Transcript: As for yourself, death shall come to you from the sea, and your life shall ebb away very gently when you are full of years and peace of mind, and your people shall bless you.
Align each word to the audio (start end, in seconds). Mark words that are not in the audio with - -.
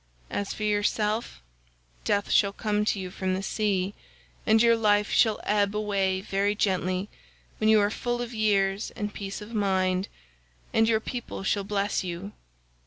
As 0.31 0.51
for 0.51 0.63
yourself, 0.63 1.41
death 2.05 2.31
shall 2.31 2.53
come 2.53 2.85
to 2.85 2.99
you 2.99 3.11
from 3.11 3.35
the 3.35 3.43
sea, 3.43 3.93
and 4.47 4.59
your 4.59 4.75
life 4.75 5.11
shall 5.11 5.39
ebb 5.43 5.75
away 5.75 6.21
very 6.21 6.55
gently 6.55 7.07
when 7.59 7.69
you 7.69 7.79
are 7.79 7.91
full 7.91 8.19
of 8.19 8.33
years 8.33 8.89
and 8.95 9.13
peace 9.13 9.41
of 9.41 9.53
mind, 9.53 10.07
and 10.73 10.89
your 10.89 10.99
people 11.01 11.43
shall 11.43 11.63
bless 11.65 12.03
you. 12.03 12.31